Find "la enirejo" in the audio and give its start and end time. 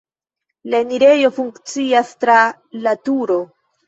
0.73-1.29